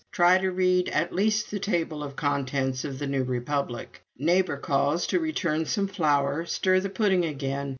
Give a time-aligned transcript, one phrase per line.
[0.11, 5.05] Try to read at least the table of contents of the "New Republic." Neighbor calls
[5.05, 6.43] to return some flour.
[6.47, 7.69] Stir the pudding again.